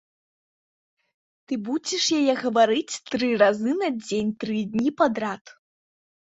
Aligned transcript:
Ты 1.47 1.53
будзеш 1.67 2.03
яе 2.21 2.33
гаварыць 2.41 2.95
тры 3.11 3.31
разы 3.45 3.71
на 3.85 3.89
дзень 4.03 4.35
тры 4.47 4.67
дні 4.75 4.89
падрад. 5.05 5.43